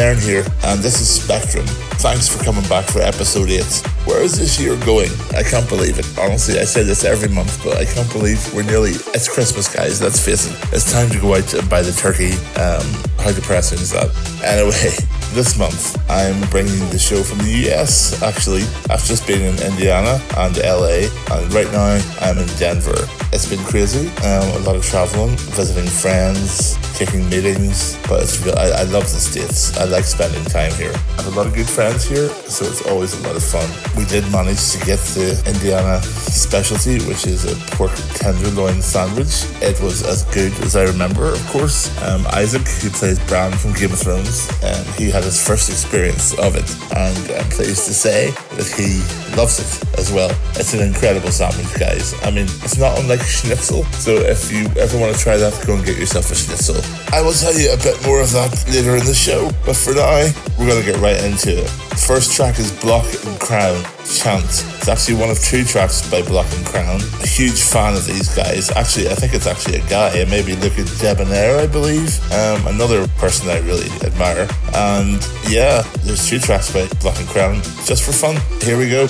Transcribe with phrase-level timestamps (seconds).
[0.00, 1.66] Nairn here, and this is Spectrum.
[2.00, 3.62] Thanks for coming back for episode 8.
[4.06, 5.10] Where is this year going?
[5.36, 6.18] I can't believe it.
[6.18, 8.92] Honestly, I say this every month, but I can't believe we're nearly.
[9.12, 10.56] It's Christmas, guys, let's face it.
[10.72, 12.32] It's time to go out and buy the turkey.
[12.56, 12.80] Um,
[13.20, 14.08] how depressing is that?
[14.42, 14.72] Anyway,
[15.36, 18.22] this month I'm bringing the show from the US.
[18.22, 22.96] Actually, I've just been in Indiana and LA, and right now I'm in Denver.
[23.36, 24.08] It's been crazy.
[24.24, 28.52] Um, a lot of traveling, visiting friends, taking meetings, but it's real.
[28.58, 29.74] I, I love the States.
[29.78, 30.92] I like spending time here.
[31.16, 33.64] I have a lot of good friends here, so it's always a lot of fun.
[33.96, 39.48] We did manage to get the Indiana specialty, which is a pork tenderloin sandwich.
[39.64, 41.88] It was as good as I remember, of course.
[42.04, 46.36] Um, Isaac, who plays Bran from Game of Thrones, um, he had his first experience
[46.38, 46.68] of it,
[47.00, 49.00] and I'm pleased to say that he
[49.36, 50.30] loves it as well.
[50.56, 52.14] It's an incredible sandwich, guys.
[52.24, 55.74] I mean, it's not unlike schnitzel, so if you ever want to try that, go
[55.74, 56.76] and get yourself a schnitzel.
[57.12, 59.94] I will tell you a bit more of that later in the show, but for
[59.94, 60.28] now,
[60.60, 61.70] we're going to get right into it.
[61.96, 64.44] First track is Block and Crown, Chant.
[64.44, 67.00] It's actually one of two tracks by Block and Crown.
[67.22, 68.70] A huge fan of these guys.
[68.72, 72.20] Actually, I think it's actually a guy, maybe Luca Debonaire, I believe.
[72.30, 74.46] Um, another person I really admire.
[74.74, 78.36] And yeah, there's two tracks by Block and Crown, just for fun.
[78.60, 79.08] Here we go.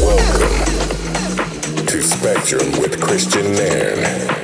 [0.00, 0.56] Welcome
[1.84, 4.41] to Spectrum with Kristian Nairn.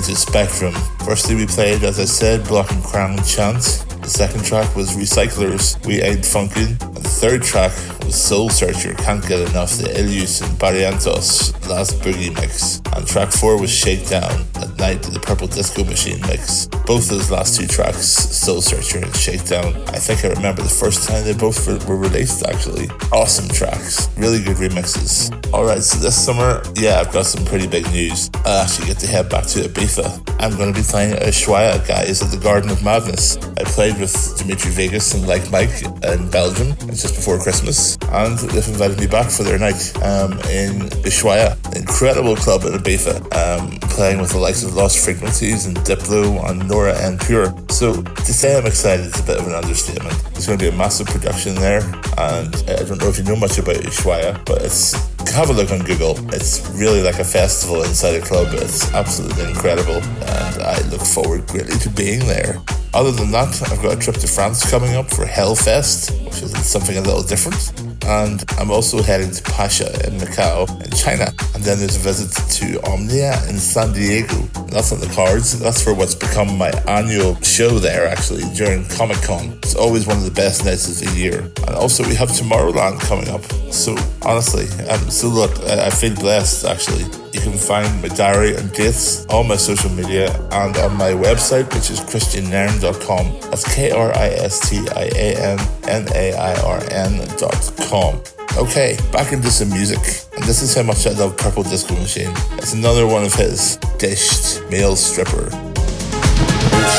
[0.00, 0.72] To Spectrum.
[1.04, 3.84] Firstly, we played, as I said, Block and Crown Chant.
[4.00, 6.80] The second track was Recyclers, We Ain't Funkin'.
[6.82, 7.72] And the third track
[8.04, 12.80] was Soul Searcher, Can't Get Enough, the Illyus and Barrientos Last Boogie Mix.
[12.96, 16.68] And track four was Shakedown, At Night to the Purple Disco Machine Mix.
[16.90, 21.08] Both those last two tracks, Soul Searcher and Shakedown, I think I remember the first
[21.08, 22.88] time they both were, released actually.
[23.12, 25.30] Awesome tracks, really good remixes.
[25.54, 28.28] Alright, so this summer, yeah, I've got some pretty big news.
[28.44, 30.18] I actually get to head back to Ibiza.
[30.40, 33.36] I'm going to be playing at Ushuaia, guys, at the Garden of Madness.
[33.36, 38.66] I played with Dimitri Vegas and Like Mike in Belgium just before Christmas, and they've
[38.66, 41.54] invited me back for their night um, in Ushuaia.
[41.76, 46.62] Incredible club in Ibiza, um, playing with the likes of Lost Frequencies and Diplo and
[46.88, 47.54] And Pure.
[47.68, 50.16] So to say I'm excited is a bit of an understatement.
[50.32, 51.82] There's going to be a massive production there,
[52.18, 54.94] and uh, I don't know if you know much about Ushuaia, but it's
[55.30, 56.16] have a look on Google.
[56.34, 58.48] It's really like a festival inside a club.
[58.52, 62.60] It's absolutely incredible, and I look forward greatly to being there.
[62.92, 66.66] Other than that, I've got a trip to France coming up for Hellfest, which is
[66.66, 67.72] something a little different.
[68.06, 71.32] And I'm also heading to Pacha in Macau in China.
[71.54, 74.36] And then there's a visit to Omnia in San Diego.
[74.68, 75.58] That's on the cards.
[75.58, 79.58] That's for what's become my annual show there, actually, during Comic Con.
[79.62, 81.40] It's always one of the best nights of the year.
[81.66, 83.44] And also, we have Tomorrowland coming up.
[83.72, 87.04] So, honestly, um, so look, I feel blessed, actually.
[87.32, 91.72] You can find my diary and dates on my social media and on my website,
[91.72, 93.50] which is kristiannairn.com.
[93.50, 98.20] That's K R I S T I A N N A I R N.com.
[98.56, 100.00] Okay, back into some music.
[100.34, 102.32] And this is how much I love Purple Disco Machine.
[102.58, 105.50] It's another one of his dished male stripper.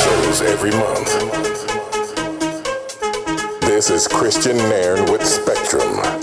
[0.02, 1.12] Shows every month.
[3.60, 5.26] This is Kristian Nairn with.
[5.26, 6.21] Spectrum.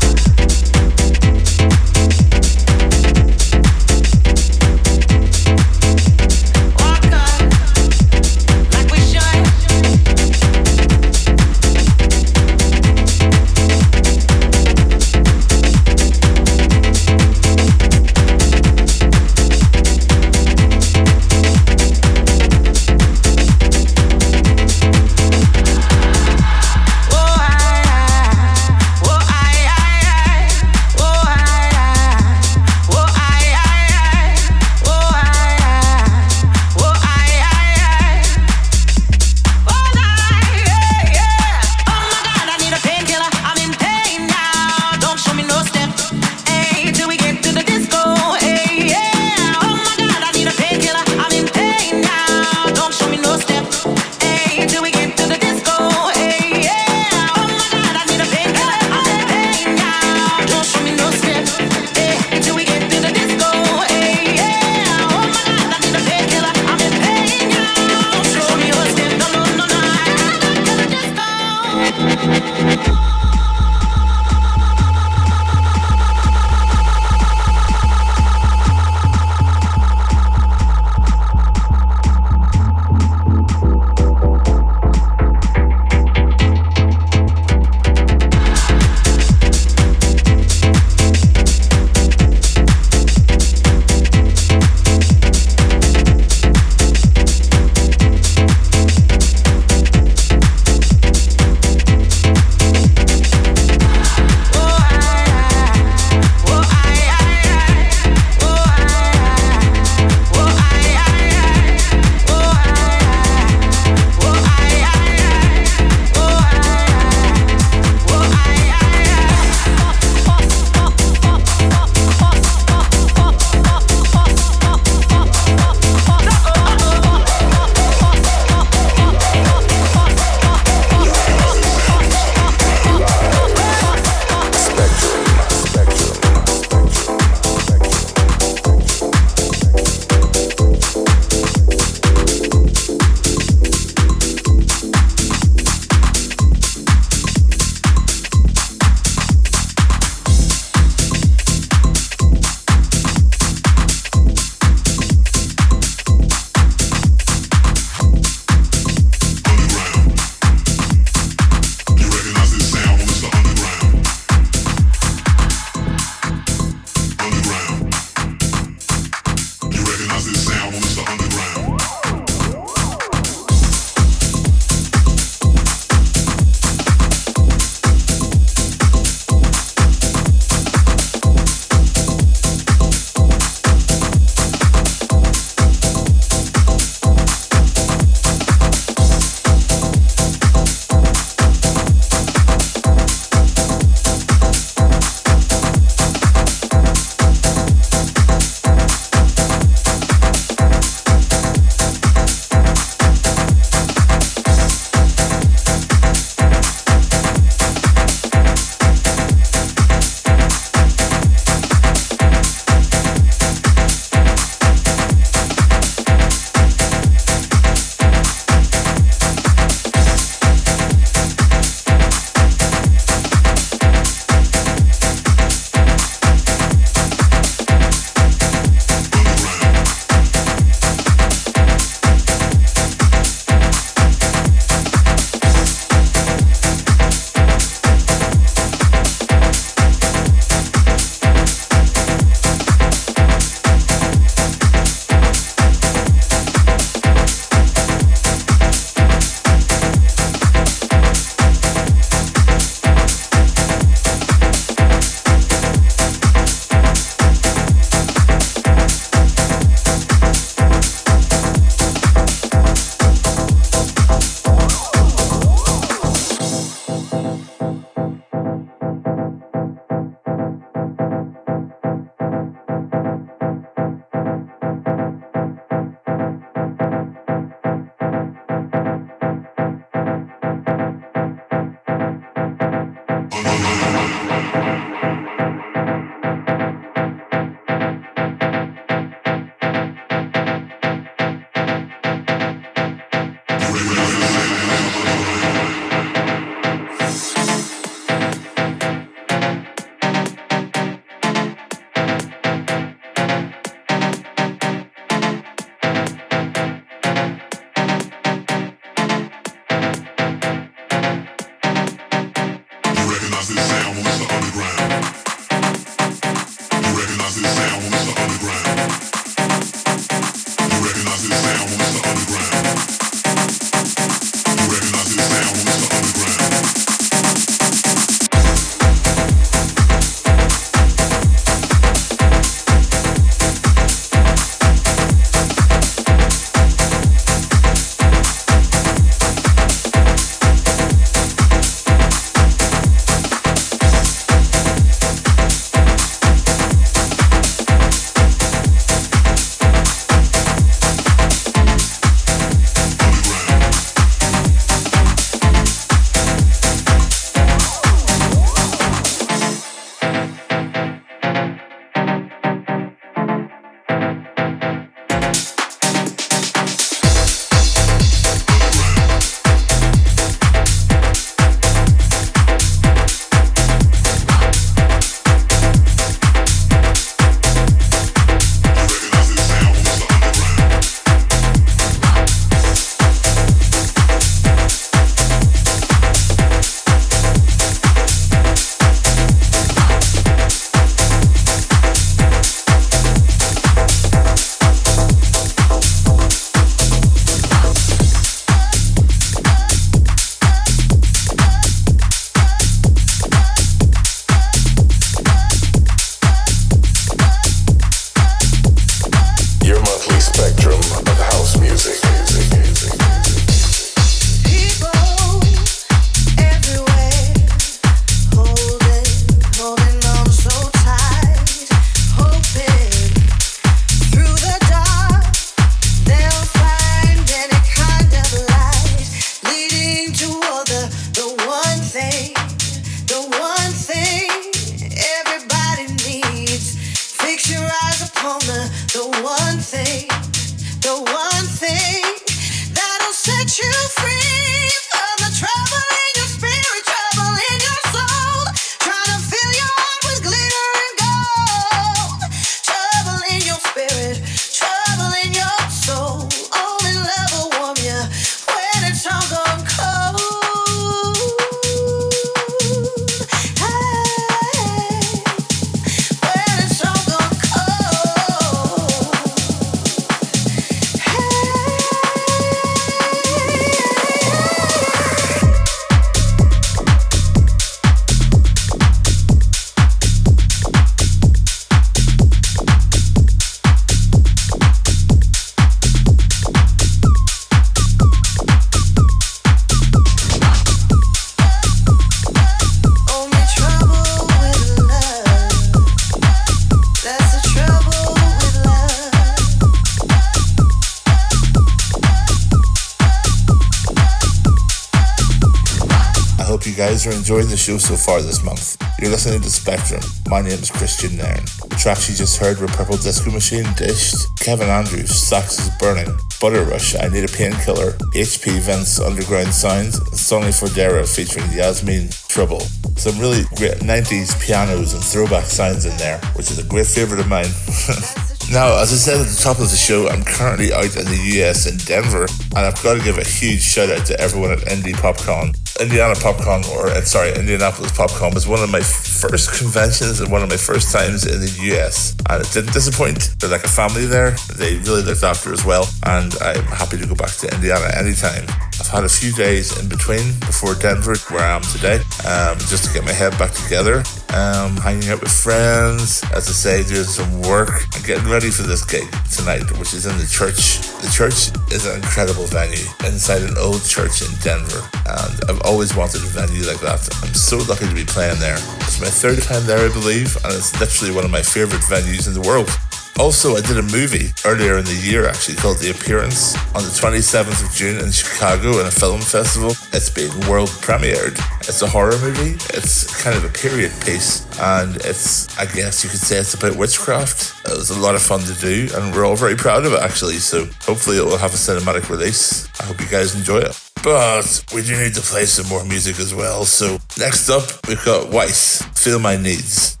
[507.01, 508.77] Guys are enjoying the show so far this month.
[508.99, 510.01] You're listening to Spectrum.
[510.29, 511.41] My name is Kristian Nairn.
[511.67, 516.15] The tracks you just heard were Purple Disco Machine, Dished, Kevin Andrews, Sax is Burning,
[516.39, 522.59] Butter Rush, I Need a Painkiller, HP Vince, Underground Sounds, Sonny Fodera featuring Yasmin Trouble.
[522.97, 527.21] Some really great 90s pianos and throwback sounds in there, which is a great favourite
[527.21, 527.49] of mine.
[528.51, 531.39] Now, as I said at the top of the show, I'm currently out in the
[531.39, 534.69] US in Denver, and I've got to give a huge shout out to everyone at
[534.69, 535.55] Indy PopCon.
[535.81, 540.43] Indiana PopCon, or uh, sorry, Indianapolis PopCon was one of my first conventions and one
[540.43, 543.33] of my first times in the US, and it didn't disappoint.
[543.39, 544.31] They're like a family there.
[544.55, 548.45] They really looked after as well, and I'm happy to go back to Indiana anytime.
[548.79, 551.97] I've had a few days in between before Denver, where I am today,
[552.29, 554.03] um, just to get my head back together.
[554.31, 558.63] Um, hanging out with friends, as I say, doing some work and getting ready for
[558.63, 560.79] this gig tonight, which is in the church.
[561.03, 565.95] The church is an incredible venue inside an old church in Denver, and I've always
[565.95, 567.03] wanted a venue like that.
[567.21, 568.55] I'm so lucky to be playing there.
[568.87, 572.27] It's my third time there, I believe, and it's literally one of my favorite venues
[572.27, 572.71] in the world.
[573.19, 576.89] Also, I did a movie earlier in the year actually called The Appearance on the
[576.89, 579.71] 27th of June in Chicago in a film festival.
[579.93, 581.37] It's being world premiered.
[581.61, 582.55] It's a horror movie.
[582.73, 586.77] It's kind of a period piece and it's, I guess you could say it's about
[586.77, 587.65] witchcraft.
[587.65, 590.01] It was a lot of fun to do and we're all very proud of it
[590.01, 590.37] actually.
[590.37, 592.69] So hopefully it will have a cinematic release.
[592.79, 593.79] I hope you guys enjoy it.
[594.03, 596.65] But we do need to play some more music as well.
[596.65, 599.41] So next up, we've got Weiss, Feel My Needs.
[599.41, 600.00] My needs.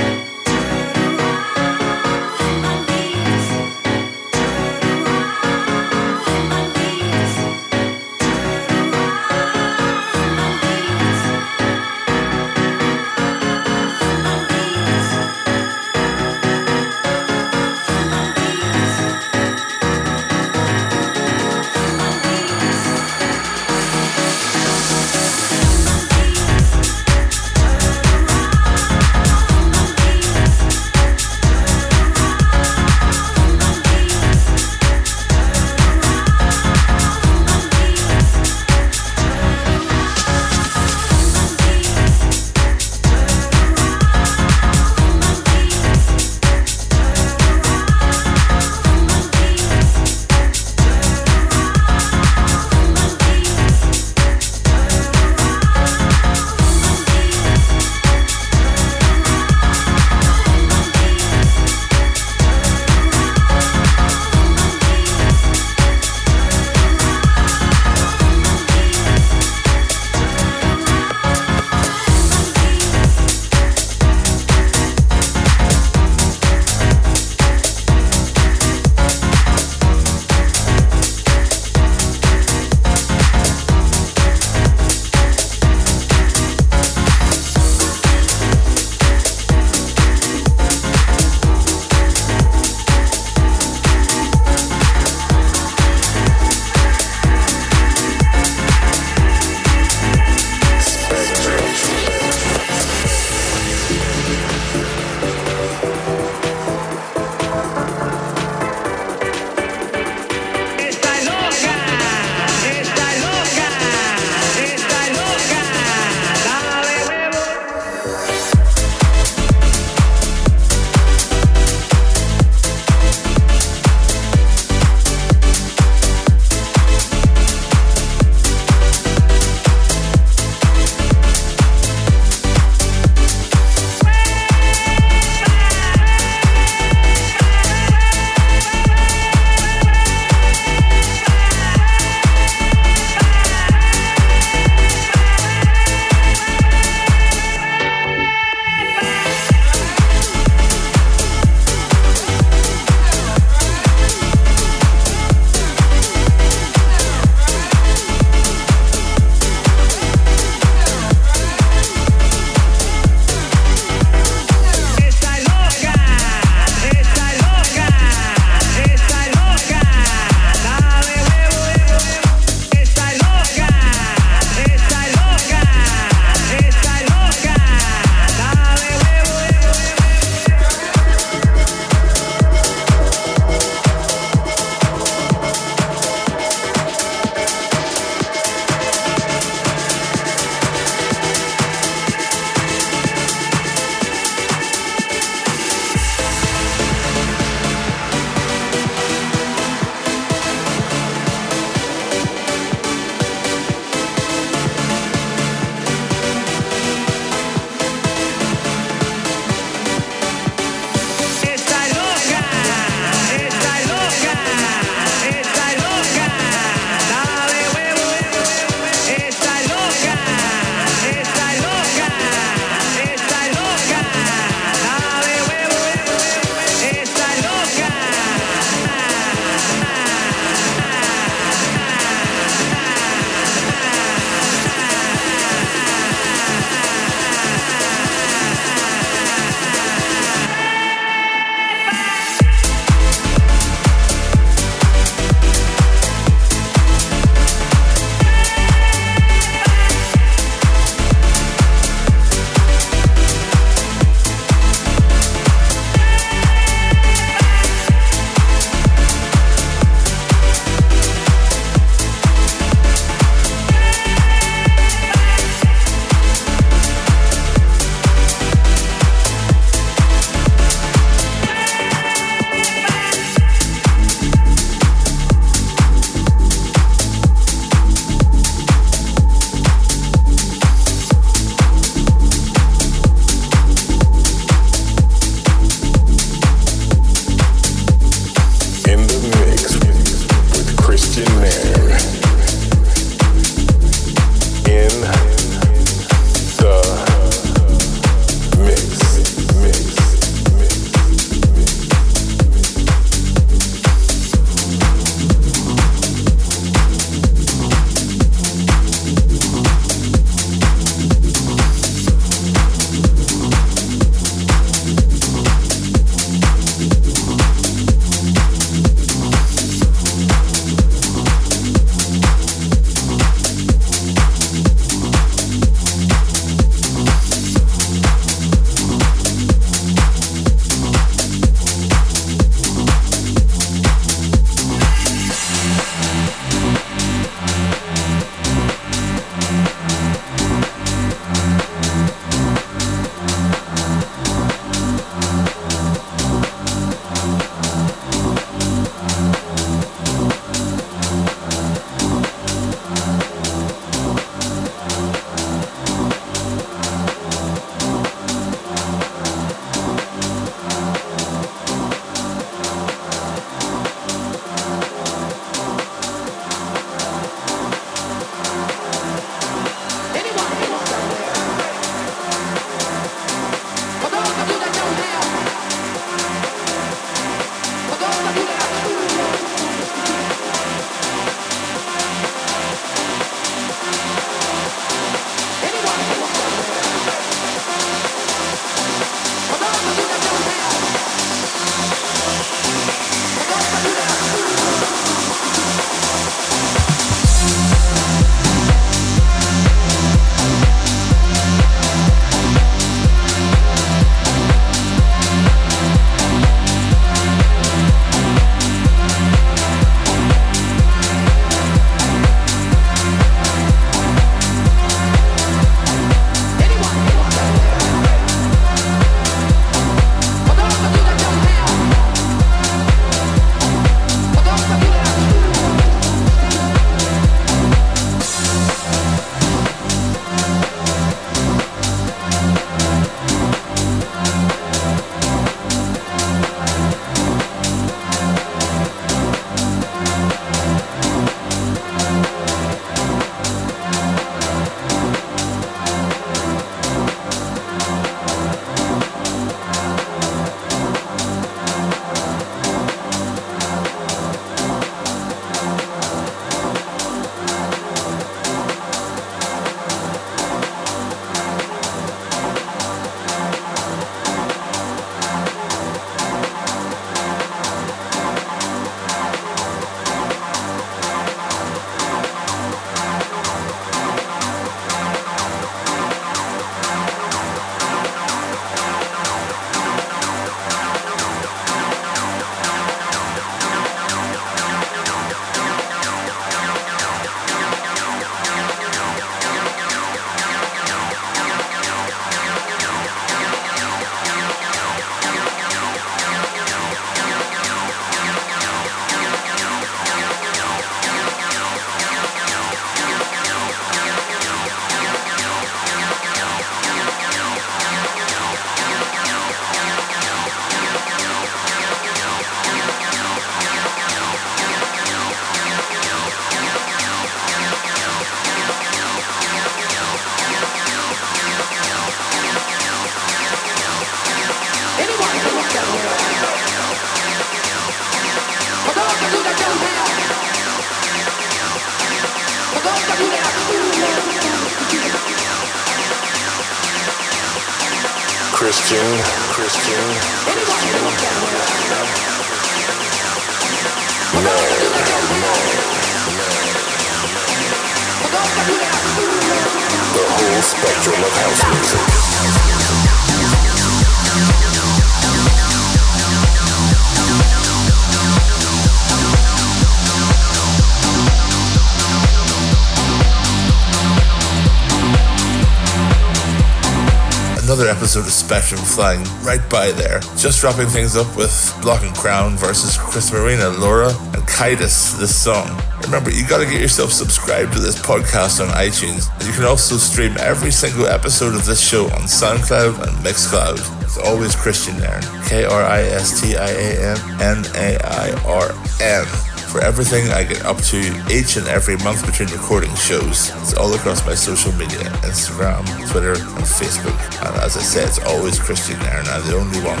[568.10, 570.18] Episode of Spectrum flying right by there.
[570.36, 575.40] Just wrapping things up with Block and Crown versus Chris Marina, Laura, and Kaitis, this
[575.40, 575.80] song.
[576.02, 579.30] Remember, you gotta get yourself subscribed to this podcast on iTunes.
[579.46, 583.78] You can also stream every single episode of this show on SoundCloud and Mixcloud.
[584.02, 585.22] It's always Kristian Nairn.
[585.46, 590.28] K R I S T I A N N A I R N for everything
[590.32, 590.98] I get up to
[591.30, 593.50] each and every month between recording shows.
[593.62, 597.16] It's all across my social media Instagram, Twitter, and Facebook.
[597.46, 600.00] And as I said, it's always Kristian Nairn, I'm the only one.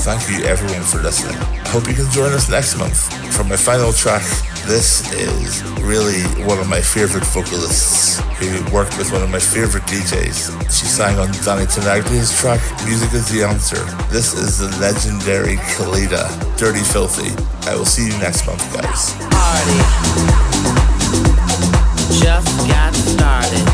[0.00, 1.36] Thank you everyone for listening.
[1.36, 3.12] I hope you can join us next month.
[3.36, 4.22] For my final track,
[4.64, 9.84] this is really one of my favorite vocalists who worked with one of my favorite
[9.84, 10.62] DJs.
[10.70, 13.84] She sang on Danny Tenaglia's track, Music is the Answer.
[14.10, 17.30] This is the legendary Celeda, Dirty Filthy.
[17.68, 19.14] I will see you next month, guys.
[19.30, 20.50] party
[22.18, 23.68] just got started.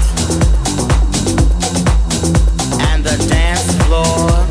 [2.88, 4.46] And the dance floor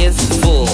[0.00, 0.66] is full.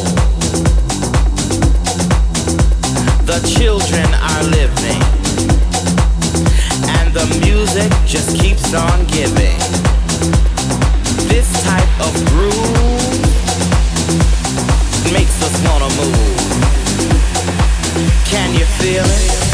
[3.25, 4.76] The children are living.
[7.29, 9.59] The music just keeps on giving.
[11.29, 12.53] This type of groove
[15.13, 16.37] makes us wanna move.
[18.27, 19.46] Can you feel it?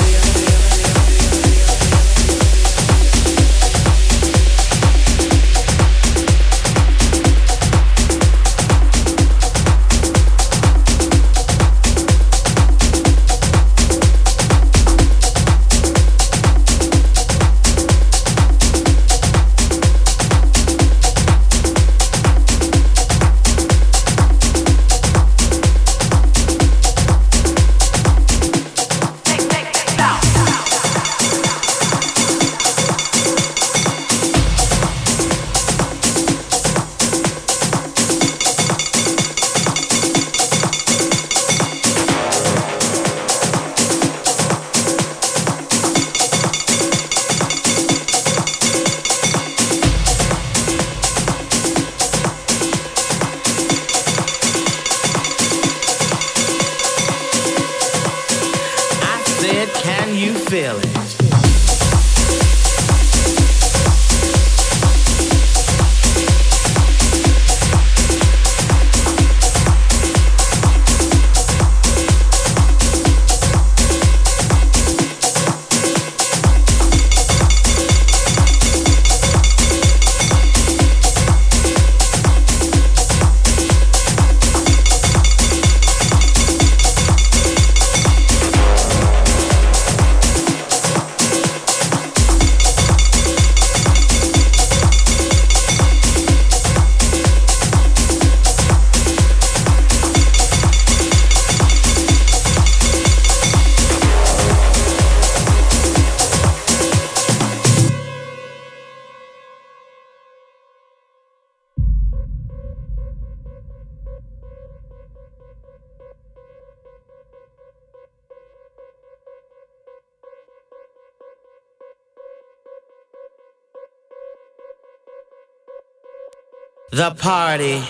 [126.93, 127.82] The party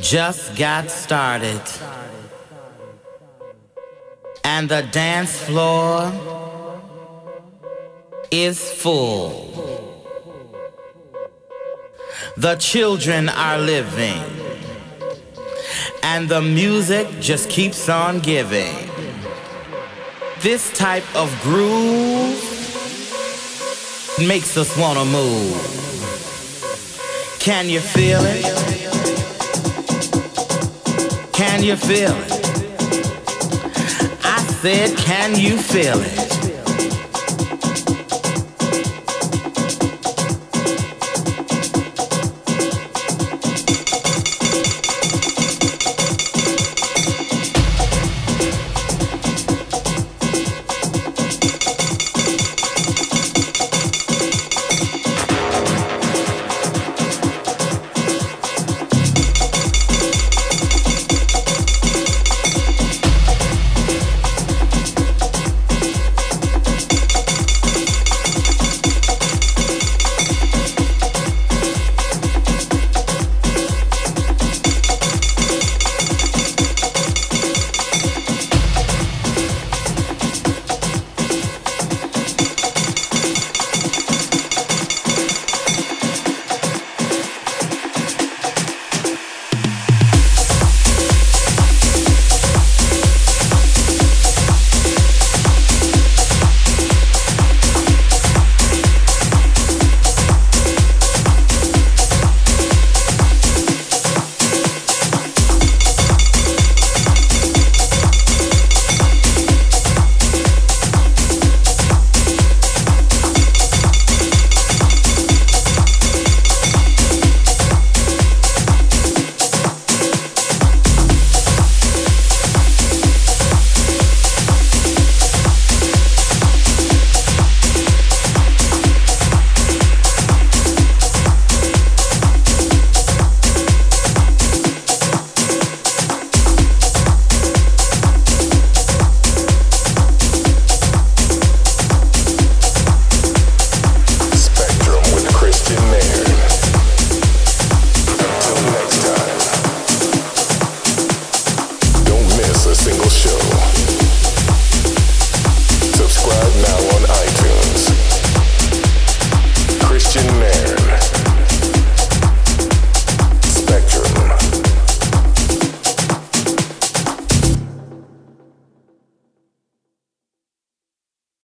[0.00, 1.62] just got started.
[4.42, 6.12] And the dance floor
[8.32, 10.04] is full.
[12.36, 14.24] The children are living.
[16.02, 18.74] And the music just keeps on giving.
[20.40, 22.42] This type of groove
[24.18, 25.80] makes us wanna move.
[27.40, 28.44] Can you feel it?
[31.32, 32.32] Can you feel it?
[34.22, 36.29] I said, can you feel it?